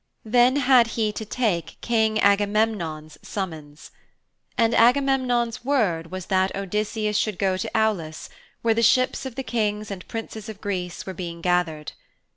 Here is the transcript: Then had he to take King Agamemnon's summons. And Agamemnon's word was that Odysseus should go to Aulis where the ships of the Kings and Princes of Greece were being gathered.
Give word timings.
Then 0.25 0.55
had 0.55 0.87
he 0.97 1.11
to 1.11 1.25
take 1.25 1.79
King 1.81 2.19
Agamemnon's 2.21 3.19
summons. 3.21 3.91
And 4.57 4.73
Agamemnon's 4.73 5.63
word 5.63 6.09
was 6.09 6.25
that 6.25 6.55
Odysseus 6.55 7.15
should 7.15 7.37
go 7.37 7.55
to 7.55 7.69
Aulis 7.79 8.27
where 8.63 8.73
the 8.73 8.81
ships 8.81 9.27
of 9.27 9.35
the 9.35 9.43
Kings 9.43 9.91
and 9.91 10.07
Princes 10.07 10.49
of 10.49 10.59
Greece 10.59 11.05
were 11.05 11.13
being 11.13 11.39
gathered. 11.39 11.91